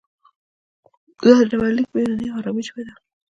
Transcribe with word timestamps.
دا 1.25 1.35
ډبرلیک 1.49 1.87
په 1.91 1.97
یوناني 2.01 2.27
او 2.29 2.37
ارامي 2.39 2.63
ژبه 2.67 2.81
دی 2.85 2.93